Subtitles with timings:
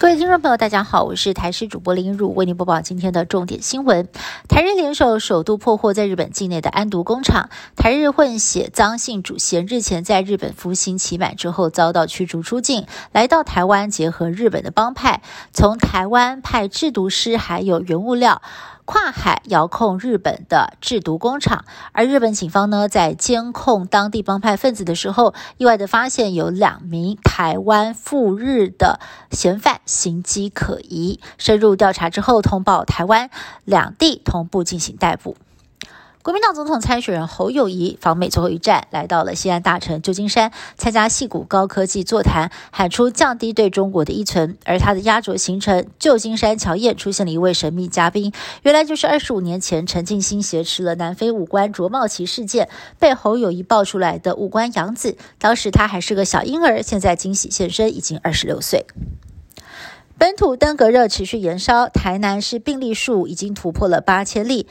[0.00, 4.08] 各位听众朋友，大家好，我是台视主播林汝，为您播报今天的重点新闻。
[4.48, 15.20] 台日联手首度破获在日本境内的安毒工厂，台日混血张姓主嫌日前在日本服刑期满之后遭到驱逐出境，来到台湾结合日本的帮派，
[15.52, 18.40] 从台湾派制毒师还有原物料。
[18.92, 28.98] 跨海遥控日本的制毒工厂，而日本警方呢，在监控当地帮派分子的时候，意外的发现有两名台湾赴日的
[29.30, 33.30] 嫌犯行迹可疑，深入调查之后，通报台湾，
[33.64, 35.36] 两地同步进行逮捕。
[36.22, 44.58] 国民党总统参选人侯友谊访美最后一站，来到了西安大城旧金山，参加戏谷高科技座谈，喊出降低对中国的依存。
[44.66, 55.16] 而他的压轴行程，旧金山乔宴出现了一位神秘嘉宾，原来就是二十五年前陈静心挟持了南非武官卓茂奇事件被侯友谊爆出来的武官杨子。
[55.38, 58.84] 当时他还是个小婴儿，现在惊喜现身，已经二十六岁。
[60.18, 64.66] 本土登革热持续延烧，台南市病例数已经突破了八千例。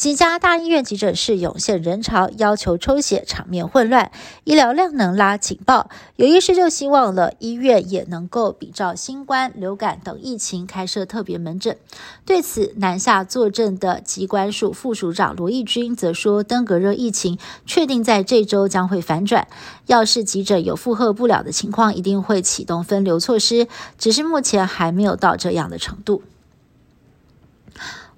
[0.00, 4.10] 几家大医院急诊室涌现人潮，要求抽血，场面混乱，
[4.44, 5.90] 医疗量能拉警报。
[6.16, 11.76] 有医师就希望了，医院也能够比照新冠、流感等疫情开设特别门诊。
[12.24, 19.48] 对此，南下坐镇的机关署副署长罗义军则说，登革热疫情确定在这周将会反转，
[19.84, 26.22] 要是急诊有负荷不了的情况，一定会启动分流措施，只是目前还没有到这样的程度。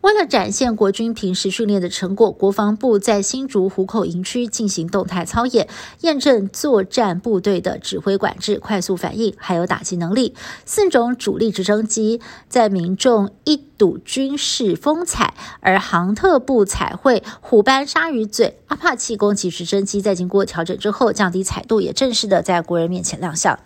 [0.03, 5.69] 为了展现国军平时训练的成果，国防部在新竹湖口营区进行动态操演，
[6.01, 10.35] 验证作战部队的指挥管制、快速反应还有打击能力。
[10.67, 23.57] 四种主力直升机在民众一睹军事风采，而航特部彩绘虎斑鲨鱼嘴阿帕奇攻击直升机在经过调整之后，降低彩度，也正式的在国人面前亮相。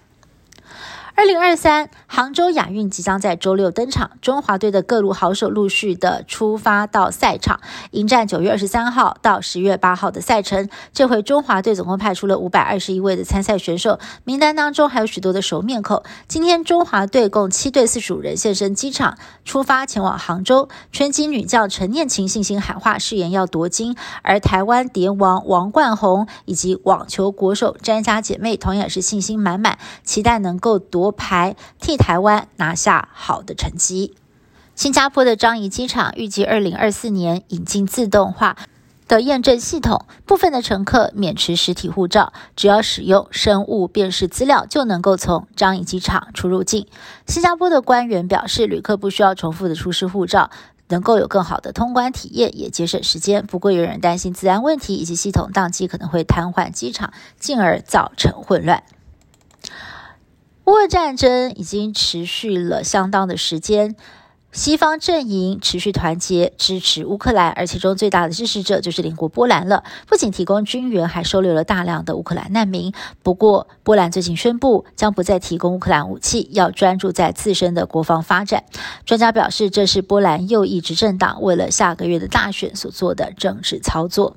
[1.16, 7.58] 二零二三杭州亚运即将在周六登场，中华队的各路好手陆续的出发到赛场，
[7.92, 10.68] 迎战九月二十三号到十月八号的赛程。
[10.92, 16.02] 这回中华队总共派出了五百二十一位的参赛选手，名单当中还有许多的熟面孔。
[16.28, 19.16] 今天中华队共七队四十五人现身机场，
[19.46, 20.68] 出发前往杭州。
[20.92, 23.96] 拳击女将陈念琴信心喊话，誓言要夺金。
[24.20, 31.05] 而台湾蝶王王冠宏以及网球国手詹家姐妹同样也是信心满满，期待能够夺。
[31.12, 34.14] 牌替台湾拿下好的成绩。
[34.74, 38.56] 新加坡的樟宜机场预计二零二四年引进自动化
[39.08, 46.86] 的验证系统，部分的乘客免持实体护照，只要使用生物辨识资料就能够从樟宜机场出入境。
[47.26, 50.50] 新加坡的官员表示，旅客不需要重复的出示护照，
[50.88, 53.46] 能够有更好的通关体验，也节省时间。
[53.46, 58.82] 不过，有人担心治安问题以及系统宕机可能会瘫痪机场，进而造成混乱。
[60.88, 63.96] 战争已经持续了相当的时间，
[64.52, 69.84] 西方阵营持续团结支持乌克兰，而其中最大的支持者就是邻国波兰了。
[70.06, 72.92] 不仅提供军援，还收留了大量的乌克兰难民。
[73.22, 78.64] 不过，波兰最近宣布将不再提供乌克兰武器，要专注在自身的国防发展。
[79.04, 84.36] 专家表示，这是波兰右翼执政党为了下个月的大选所做的政治操作。